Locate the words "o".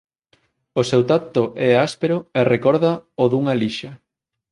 0.79-0.81, 3.23-3.25